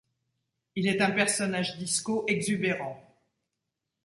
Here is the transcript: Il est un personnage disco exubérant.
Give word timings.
Il 0.75 0.87
est 0.87 0.99
un 0.99 1.11
personnage 1.11 1.77
disco 1.77 2.25
exubérant. 2.27 2.99